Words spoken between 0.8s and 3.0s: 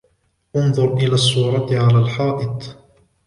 إلى الصورة على الحائط.